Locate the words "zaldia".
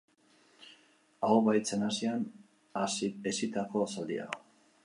3.95-4.31